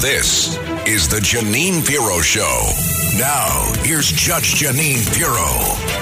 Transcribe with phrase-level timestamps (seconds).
[0.00, 2.70] This is the Jeanine Pirro Show.
[3.18, 5.99] Now, here's Judge Jeanine Pirro.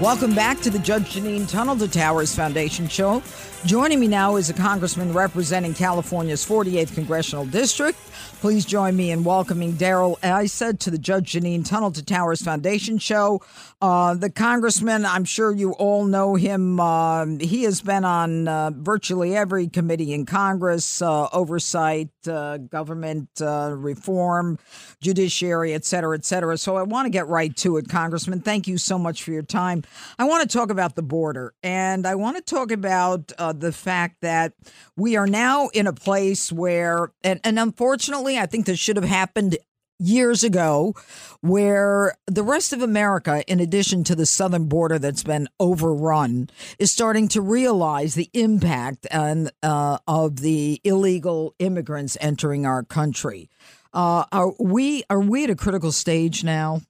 [0.00, 3.22] Welcome back to the Judge Jeanine Tunnel to Towers Foundation show.
[3.66, 7.98] Joining me now is a congressman representing California's 48th congressional district.
[8.40, 12.96] Please join me in welcoming Darrell Issa to the Judge Jeanine Tunnel to Towers Foundation
[12.96, 13.42] show.
[13.82, 16.80] Uh, the congressman, I'm sure you all know him.
[16.80, 23.28] Uh, he has been on uh, virtually every committee in Congress, uh, oversight, uh, government
[23.42, 24.58] uh, reform,
[25.02, 26.56] judiciary, et cetera, et cetera.
[26.56, 28.40] So I want to get right to it, Congressman.
[28.40, 29.82] Thank you so much for your time.
[30.18, 34.20] I want to talk about the border, and I want to talk about the fact
[34.22, 34.52] that
[34.96, 39.04] we are now in a place where, and, and unfortunately, I think this should have
[39.04, 39.56] happened
[40.00, 40.94] years ago
[41.42, 46.90] where the rest of America, in addition to the southern border that's been overrun, is
[46.90, 53.50] starting to realize the impact and, uh, of the illegal immigrants entering our country.
[53.92, 56.80] Uh, are we are we at a critical stage now?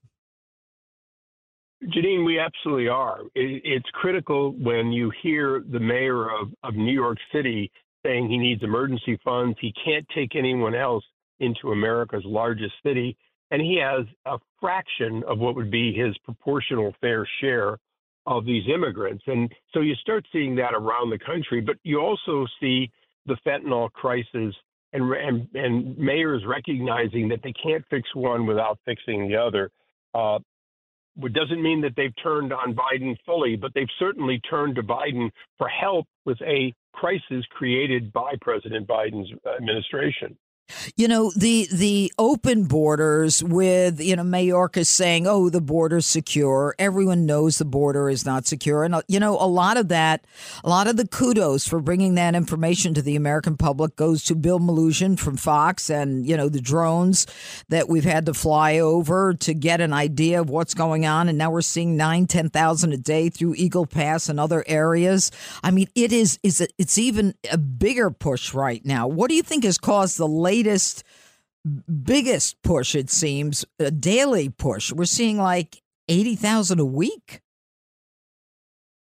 [1.83, 3.21] Jeanine, we absolutely are.
[3.33, 7.71] It's critical when you hear the mayor of, of New York City
[8.05, 9.57] saying he needs emergency funds.
[9.59, 11.03] He can't take anyone else
[11.39, 13.17] into America's largest city,
[13.49, 17.79] and he has a fraction of what would be his proportional fair share
[18.27, 19.23] of these immigrants.
[19.25, 22.91] And so you start seeing that around the country, but you also see
[23.25, 24.53] the fentanyl crisis
[24.93, 29.71] and, and, and mayors recognizing that they can't fix one without fixing the other.
[30.13, 30.37] Uh,
[31.17, 35.29] it doesn't mean that they've turned on Biden fully, but they've certainly turned to Biden
[35.57, 40.37] for help with a crisis created by President Biden's administration.
[40.95, 46.75] You know the the open borders with you know Mayorkas saying, "Oh, the border's secure."
[46.79, 50.25] Everyone knows the border is not secure, and uh, you know a lot of that,
[50.63, 54.35] a lot of the kudos for bringing that information to the American public goes to
[54.35, 57.27] Bill Melugin from Fox, and you know the drones
[57.69, 61.37] that we've had to fly over to get an idea of what's going on, and
[61.37, 65.31] now we're seeing nine, ten thousand a day through Eagle Pass and other areas.
[65.63, 69.07] I mean, it is is it's even a bigger push right now.
[69.07, 71.03] What do you think has caused the latest latest,
[72.03, 74.91] biggest push, it seems, a daily push.
[74.91, 77.41] We're seeing like 80,000 a week.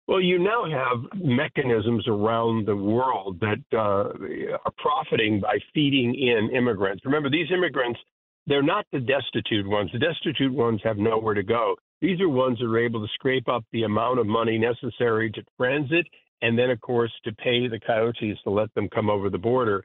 [0.08, 6.50] Well, you now have mechanisms around the world that uh, are profiting by feeding in
[6.56, 7.06] immigrants.
[7.06, 8.00] Remember, these immigrants,
[8.48, 9.90] they're not the destitute ones.
[9.94, 11.76] The destitute ones have nowhere to go.
[12.02, 15.44] These are ones that are able to scrape up the amount of money necessary to
[15.58, 16.08] transit
[16.42, 19.84] and then, of course, to pay the coyotes to let them come over the border.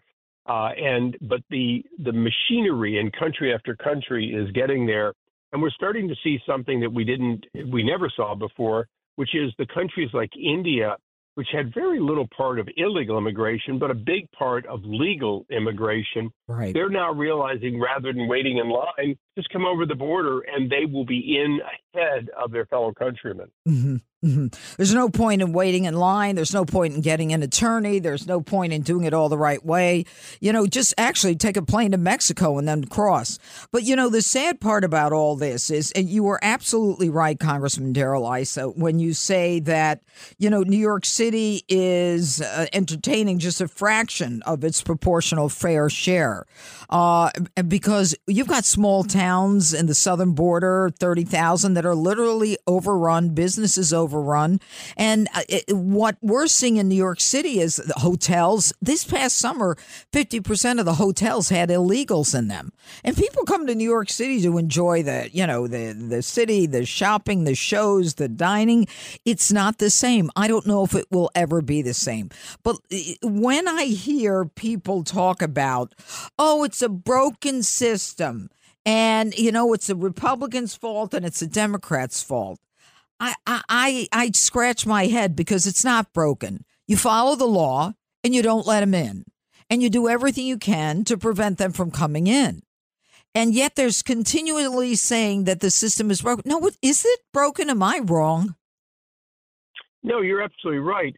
[0.48, 5.12] Uh, and but the the machinery in country after country is getting there,
[5.52, 8.86] and we're starting to see something that we didn't we never saw before,
[9.16, 10.96] which is the countries like India,
[11.34, 16.30] which had very little part of illegal immigration, but a big part of legal immigration.
[16.46, 16.72] Right.
[16.72, 20.86] They're now realizing rather than waiting in line, just come over the border and they
[20.90, 21.60] will be in
[21.94, 23.50] ahead of their fellow countrymen.
[23.68, 23.96] Mm-hmm.
[24.24, 24.46] Mm-hmm.
[24.76, 26.34] There's no point in waiting in line.
[26.36, 27.98] There's no point in getting an attorney.
[27.98, 30.04] There's no point in doing it all the right way.
[30.40, 33.38] You know, just actually take a plane to Mexico and then cross.
[33.70, 37.38] But, you know, the sad part about all this is, and you were absolutely right,
[37.38, 40.00] Congressman Darrell Issa, when you say that,
[40.38, 45.90] you know, New York City is uh, entertaining just a fraction of its proportional fair
[45.90, 46.46] share.
[46.88, 47.30] Uh,
[47.68, 53.92] because you've got small towns in the southern border, 30,000, that are literally overrun, businesses
[53.92, 54.60] overrun.
[54.96, 58.72] And uh, it, what we're seeing in New York City is the hotels.
[58.80, 59.76] This past summer,
[60.12, 62.72] 50% of the hotels had illegals in them.
[63.04, 66.66] And people come to New York City to enjoy the, you know, the, the city,
[66.66, 68.86] the shopping, the shows, the dining.
[69.24, 70.30] It's not the same.
[70.36, 72.30] I don't know if it will ever be the same.
[72.62, 75.94] But uh, when I hear people talk about,
[76.38, 78.50] oh, it's a broken system,
[78.86, 82.60] and you know it's the Republicans' fault and it's the Democrats' fault.
[83.18, 86.64] I, I, I scratch my head because it's not broken.
[86.86, 89.24] You follow the law and you don't let them in,
[89.68, 92.62] and you do everything you can to prevent them from coming in.
[93.34, 96.44] And yet there's continually saying that the system is broken.
[96.46, 97.68] No, is it broken?
[97.68, 98.54] Am I wrong?
[100.02, 101.14] No, you're absolutely right.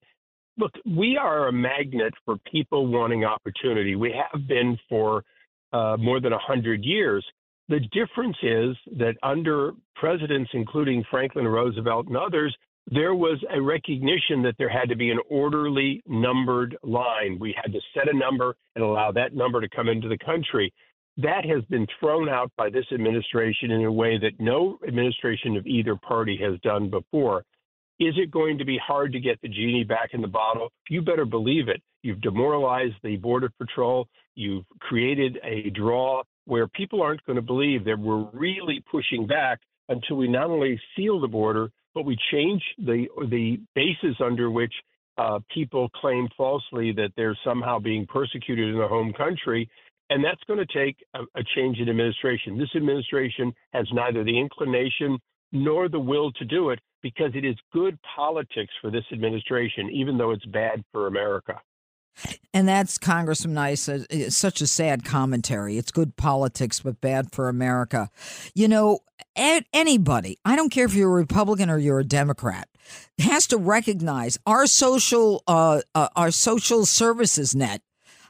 [0.56, 3.94] Look, we are a magnet for people wanting opportunity.
[3.94, 5.22] We have been for
[5.72, 7.24] uh, more than 100 years.
[7.68, 12.56] The difference is that under presidents, including Franklin Roosevelt and others,
[12.90, 17.38] there was a recognition that there had to be an orderly numbered line.
[17.38, 20.72] We had to set a number and allow that number to come into the country.
[21.18, 25.66] That has been thrown out by this administration in a way that no administration of
[25.66, 27.44] either party has done before.
[28.00, 30.70] Is it going to be hard to get the genie back in the bottle?
[30.88, 31.82] You better believe it.
[32.02, 34.08] You've demoralized the Border Patrol.
[34.36, 39.60] You've created a draw where people aren't going to believe that we're really pushing back
[39.90, 44.72] until we not only seal the border, but we change the the basis under which
[45.18, 49.68] uh, people claim falsely that they're somehow being persecuted in their home country.
[50.10, 52.56] And that's going to take a, a change in administration.
[52.56, 55.18] This administration has neither the inclination
[55.52, 60.16] nor the will to do it because it is good politics for this administration, even
[60.16, 61.60] though it's bad for America.
[62.52, 64.06] And that's Congressman Issa.
[64.10, 65.78] It's such a sad commentary.
[65.78, 68.10] It's good politics, but bad for America.
[68.54, 69.00] You know,
[69.36, 72.68] anybody, I don't care if you're a Republican or you're a Democrat,
[73.18, 77.82] has to recognize our social, uh, uh, our social services net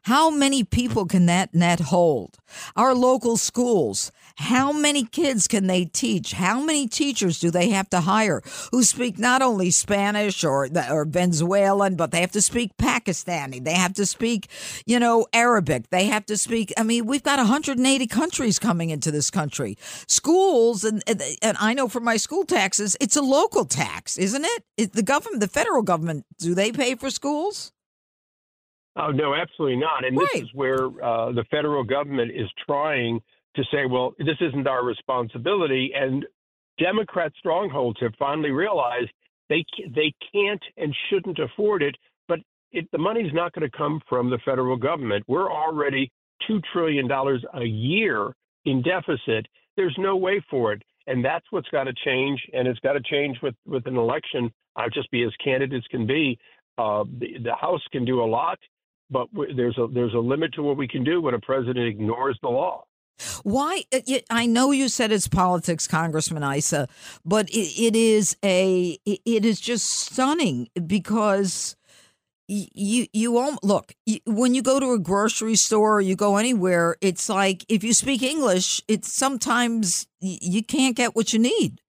[0.03, 2.39] how many people can that net hold?
[2.77, 6.33] Our local schools, how many kids can they teach?
[6.33, 8.41] How many teachers do they have to hire
[8.71, 13.63] who speak not only Spanish or or Venezuelan, but they have to speak Pakistani.
[13.63, 14.49] They have to speak,
[14.87, 15.91] you know, Arabic.
[15.91, 16.73] They have to speak.
[16.77, 19.77] I mean, we've got 180 countries coming into this country.
[20.07, 24.65] Schools, and and I know from my school taxes, it's a local tax, isn't it?
[24.77, 27.73] it the government, the federal government, do they pay for schools?
[28.97, 30.05] Oh, no, absolutely not.
[30.05, 30.29] And right.
[30.33, 33.21] this is where uh, the federal government is trying
[33.57, 35.93] to say, well, this isn't our responsibility.
[35.95, 36.25] And
[36.79, 39.11] Democrat strongholds have finally realized
[39.49, 39.65] they
[39.95, 41.97] they can't and shouldn't afford it.
[42.29, 42.41] But
[42.73, 45.25] it, the money's not going to come from the federal government.
[45.27, 46.11] We're already
[46.47, 48.33] two trillion dollars a year
[48.65, 49.47] in deficit.
[49.77, 52.41] There's no way for it, and that's what's got to change.
[52.53, 54.51] And it's got to change with with an election.
[54.77, 56.39] I'll just be as candid as can be.
[56.77, 58.59] Uh, the, the House can do a lot
[59.11, 62.39] but there's a there's a limit to what we can do when a president ignores
[62.43, 62.85] the law.
[63.43, 63.85] Why?
[64.31, 66.89] I know you said it's politics, Congressman Issa,
[67.25, 71.77] but it, it is a it is just stunning because
[72.49, 73.95] you you won't look
[74.27, 76.97] when you go to a grocery store or you go anywhere.
[77.01, 81.81] It's like if you speak English, it's sometimes you can't get what you need.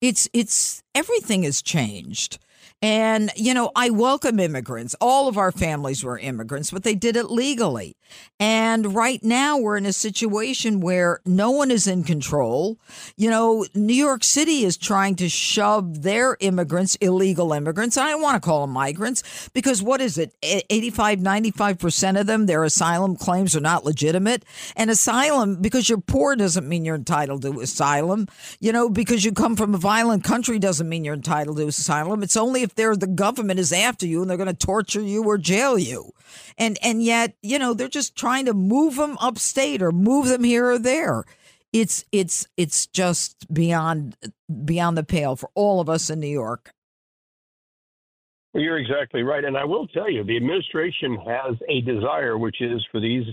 [0.00, 2.38] It's it's everything has changed.
[2.82, 4.96] And, you know, I welcome immigrants.
[5.02, 7.96] All of our families were immigrants, but they did it legally.
[8.38, 12.78] And right now we're in a situation where no one is in control.
[13.16, 17.98] You know, New York City is trying to shove their immigrants, illegal immigrants.
[17.98, 20.34] I don't want to call them migrants because what is it?
[20.42, 24.44] 85, 95% of them, their asylum claims are not legitimate.
[24.74, 28.26] And asylum, because you're poor doesn't mean you're entitled to asylum.
[28.58, 32.22] You know, because you come from a violent country doesn't mean you're entitled to asylum.
[32.22, 35.00] It's only if if they're the government is after you and they're going to torture
[35.00, 36.12] you or jail you.
[36.56, 40.44] And and yet, you know, they're just trying to move them upstate or move them
[40.44, 41.24] here or there.
[41.72, 44.16] It's it's it's just beyond
[44.64, 46.72] beyond the pale for all of us in New York.
[48.52, 49.44] Well, you're exactly right.
[49.44, 53.24] And I will tell you, the administration has a desire, which is for these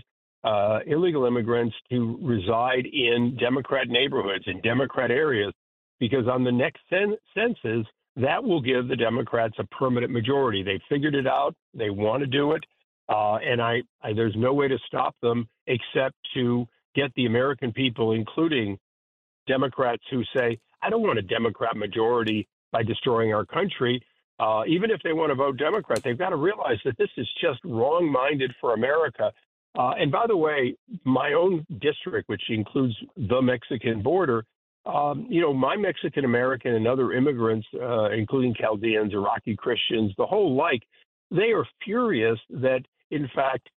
[0.44, 5.54] uh, illegal immigrants to reside in Democrat neighborhoods, in Democrat areas,
[6.00, 10.64] because on the next census, that will give the Democrats a permanent majority.
[10.64, 11.56] They figured it out.
[11.74, 12.64] They want to do it.
[13.10, 17.72] Uh, and I, I, there's no way to stop them except to get the American
[17.72, 18.78] people, including
[19.48, 24.02] Democrats who say, I don't want a Democrat majority by destroying our country.
[24.40, 27.28] Uh, even if they want to vote Democrat, they've got to realize that this is
[27.42, 29.32] just wrong minded for America.
[29.78, 34.44] Uh, and by the way, my own district, which includes the Mexican border,
[34.88, 40.26] um, you know, my Mexican American and other immigrants, uh, including Chaldeans, Iraqi Christians, the
[40.26, 40.84] whole like,
[41.30, 43.70] they are furious that, in fact,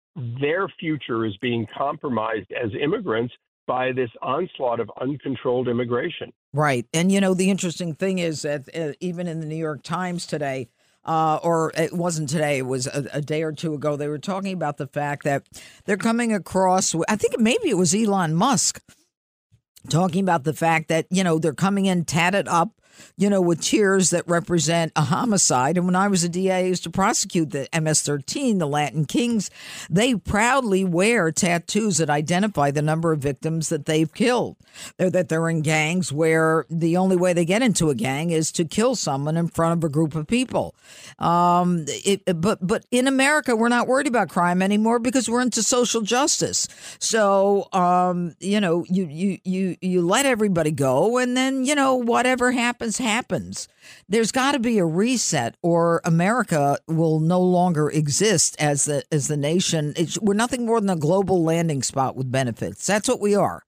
[0.41, 3.33] their future is being compromised as immigrants
[3.67, 6.33] by this onslaught of uncontrolled immigration.
[6.53, 6.87] Right.
[6.93, 10.27] And, you know, the interesting thing is that uh, even in the New York Times
[10.27, 10.69] today,
[11.05, 14.19] uh, or it wasn't today, it was a, a, day or two ago, they were
[14.19, 15.47] talking about the fact that
[15.85, 18.83] they're coming across, I think maybe it was Elon Musk
[19.89, 22.78] talking about the fact that, you know, they're coming in tatted up
[23.17, 25.77] you know, with tears that represent a homicide.
[25.77, 29.51] And when I was a DA, I used to prosecute the MS-13, the Latin Kings.
[29.91, 34.57] They proudly wear tattoos that identify the number of victims that they've killed.
[34.97, 38.53] They're, that they're in gangs where the only way they get into a gang is
[38.53, 40.75] to kill someone in front of a group of people.
[41.19, 45.63] Um, it, but but in America, we're not worried about crime anymore because we're into
[45.63, 46.69] social justice.
[46.99, 51.97] So um, you know, you you you you let everybody go, and then you know
[51.97, 53.69] whatever happens happens.
[54.09, 59.29] There's got to be a reset, or America will no longer exist as the as
[59.29, 59.93] the nation.
[59.97, 62.87] It's, we're nothing more than a global landing spot with benefits.
[62.87, 63.65] That's what we are.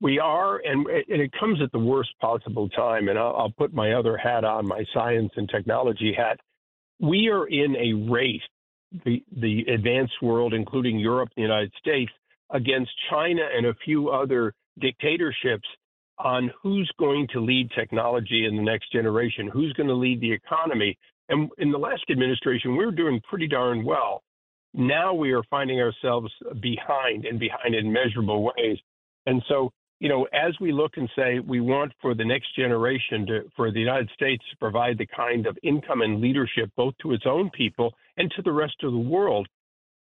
[0.00, 3.08] We are, and, and it comes at the worst possible time.
[3.08, 6.40] And I'll, I'll put my other hat on, my science and technology hat.
[7.00, 8.42] We are in a race,
[9.04, 12.10] the, the advanced world, including Europe the United States,
[12.50, 15.66] against China and a few other dictatorships
[16.18, 20.32] on who's going to lead technology in the next generation, who's going to lead the
[20.32, 20.96] economy.
[21.28, 24.22] And in the last administration, we were doing pretty darn well.
[24.74, 28.78] Now we are finding ourselves behind and behind in measurable ways.
[29.26, 29.70] And so
[30.00, 33.72] you know, as we look and say we want for the next generation to, for
[33.72, 37.50] the United States to provide the kind of income and leadership both to its own
[37.50, 39.48] people and to the rest of the world,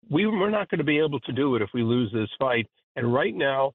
[0.09, 2.67] we, we're not going to be able to do it if we lose this fight.
[2.95, 3.71] And right now,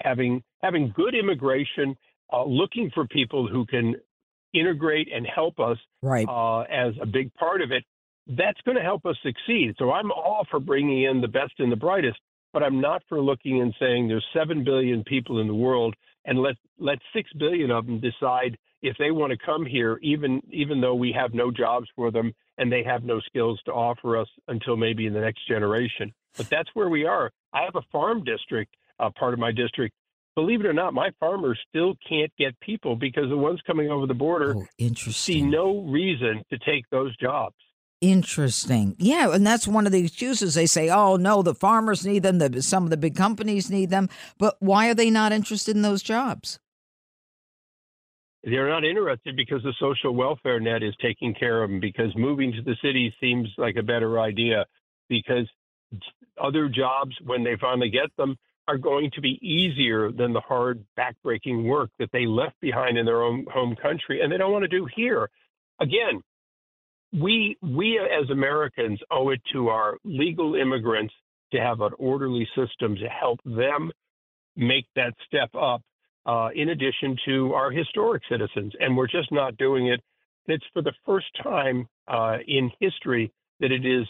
[0.00, 1.96] having having good immigration,
[2.32, 3.96] uh, looking for people who can
[4.54, 6.26] integrate and help us right.
[6.28, 7.84] uh, as a big part of it,
[8.26, 9.74] that's going to help us succeed.
[9.78, 12.18] So I'm all for bringing in the best and the brightest
[12.56, 16.38] but I'm not for looking and saying there's 7 billion people in the world and
[16.38, 20.80] let let 6 billion of them decide if they want to come here even even
[20.80, 24.28] though we have no jobs for them and they have no skills to offer us
[24.48, 26.14] until maybe in the next generation.
[26.38, 27.30] But that's where we are.
[27.52, 29.94] I have a farm district, uh, part of my district.
[30.34, 34.06] Believe it or not, my farmers still can't get people because the ones coming over
[34.06, 37.54] the border oh, see no reason to take those jobs.
[38.02, 38.94] Interesting.
[38.98, 42.38] Yeah, and that's one of the excuses they say, "Oh no, the farmers need them,
[42.38, 45.80] the, some of the big companies need them." But why are they not interested in
[45.80, 46.58] those jobs?
[48.44, 52.52] They're not interested because the social welfare net is taking care of them because moving
[52.52, 54.66] to the city seems like a better idea
[55.08, 55.48] because
[56.40, 58.36] other jobs when they finally get them
[58.68, 63.06] are going to be easier than the hard backbreaking work that they left behind in
[63.06, 65.28] their own home country and they don't want to do here.
[65.80, 66.22] Again,
[67.12, 71.14] we we as Americans owe it to our legal immigrants
[71.52, 73.90] to have an orderly system to help them
[74.56, 75.82] make that step up.
[76.26, 80.00] Uh, in addition to our historic citizens, and we're just not doing it.
[80.48, 84.06] It's for the first time uh, in history that it is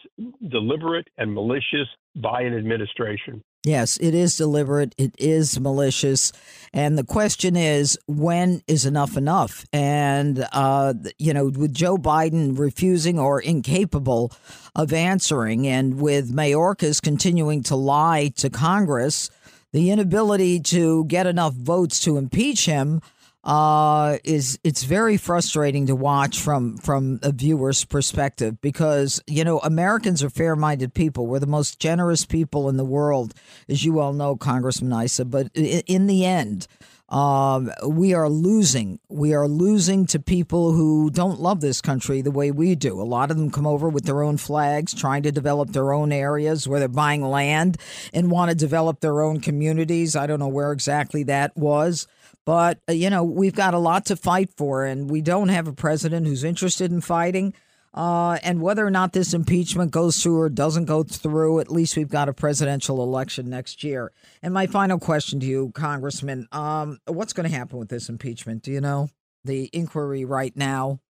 [0.51, 3.43] deliberate and malicious by an administration.
[3.67, 4.95] Yes, it is deliberate.
[4.97, 6.31] It is malicious.
[6.73, 9.67] And the question is, when is enough enough?
[9.73, 14.31] And, uh, you know, with Joe Biden refusing or incapable
[14.77, 19.31] of answering, and with Mayorkas continuing to lie to Congress,
[19.73, 23.01] the inability to get enough votes to impeach him
[23.47, 29.61] uh, is it's very frustrating to watch from from a viewer's perspective because you know
[29.61, 31.29] Americans are fair-minded people.
[31.29, 33.35] We're the most generous people in the world,
[33.69, 35.25] as you all know, Congressman Issa.
[35.25, 36.67] But in the end.
[37.09, 38.99] Um, we are losing.
[39.09, 43.01] We are losing to people who don't love this country the way we do.
[43.01, 46.11] A lot of them come over with their own flags, trying to develop their own
[46.11, 47.77] areas where they're buying land
[48.13, 50.17] and want to develop their own communities.
[50.17, 52.09] I don't know where exactly that was.
[52.47, 55.67] But, uh, you know, we've got a lot to fight for, and we don't have
[55.67, 57.53] a president who's interested in fighting.
[57.93, 61.97] Uh, and whether or not this impeachment goes through or doesn't go through, at least
[61.97, 64.13] we've got a presidential election next year.
[64.43, 68.63] And my final question to you, Congressman um, what's going to happen with this impeachment?
[68.63, 69.09] Do you know
[69.45, 71.01] the inquiry right now?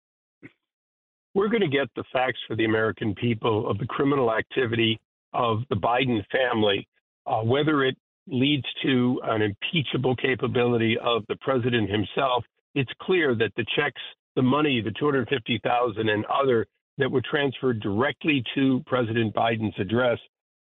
[1.34, 4.98] We're going to get the facts for the American people of the criminal activity
[5.34, 6.88] of the Biden family,
[7.26, 7.96] uh, whether it
[8.28, 14.00] leads to an impeachable capability of the president himself, it's clear that the checks,
[14.34, 16.66] the money, the 250,000 and other
[16.98, 20.18] that were transferred directly to President Biden's address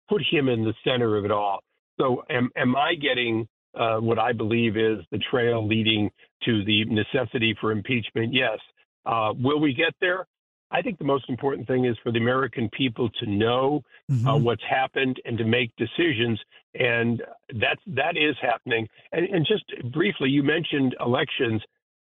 [0.08, 1.60] put him in the center of it all.
[2.00, 3.46] So am, am I getting
[3.78, 6.10] uh, what I believe is the trail leading
[6.44, 8.32] to the necessity for impeachment?
[8.32, 8.58] Yes.
[9.06, 10.26] Uh, will we get there?
[10.70, 14.28] I think the most important thing is for the American people to know uh, mm-hmm.
[14.28, 16.40] uh, what's happened and to make decisions,
[16.74, 17.22] and
[17.54, 18.88] that's that is happening.
[19.12, 21.62] And, and just briefly, you mentioned elections.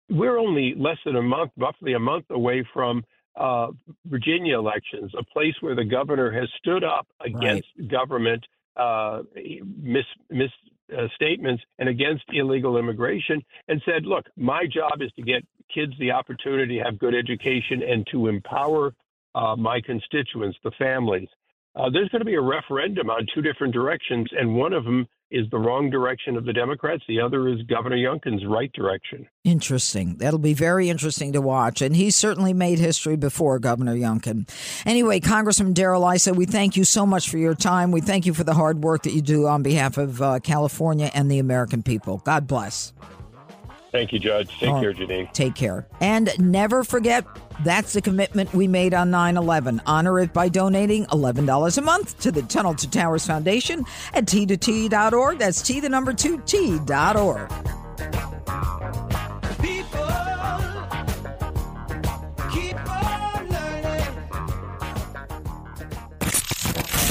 [0.09, 3.04] We're only less than a month, roughly a month away from
[3.37, 3.69] uh,
[4.07, 7.90] Virginia elections, a place where the governor has stood up against right.
[7.90, 8.45] government
[8.76, 10.50] uh, mis, mis
[10.97, 15.43] uh, statements and against illegal immigration and said, look, my job is to get
[15.75, 18.95] kids the opportunity to have good education and to empower
[19.35, 21.29] uh, my constituents, the families.
[21.75, 25.07] Uh, there's going to be a referendum on two different directions, and one of them
[25.33, 27.03] is the wrong direction of the Democrats.
[27.09, 29.27] The other is Governor Youngkin's right direction.
[29.45, 30.17] Interesting.
[30.17, 31.81] That'll be very interesting to watch.
[31.83, 34.49] And he certainly made history before Governor Youngkin.
[34.87, 37.91] Anyway, Congressman Darrell Issa, we thank you so much for your time.
[37.91, 41.11] We thank you for the hard work that you do on behalf of uh, California
[41.15, 42.19] and the American people.
[42.19, 42.93] God bless.
[43.93, 44.59] Thank you, Judge.
[44.59, 45.31] Take oh, care, Jeanine.
[45.35, 45.87] Take care.
[46.01, 47.27] And never forget
[47.63, 49.83] that's the commitment we made on 9 11.
[49.85, 53.85] Honor it by donating $11 a month to the Tunnel to Towers Foundation
[54.15, 55.39] at t2t.org.
[55.39, 57.51] That's T, the number 2, T.org.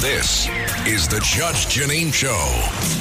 [0.01, 0.49] This
[0.87, 3.00] is the Judge Jeanine Show.